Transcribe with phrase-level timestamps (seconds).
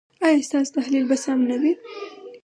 [0.25, 1.71] ایا ستاسو تحلیل به سم نه وي؟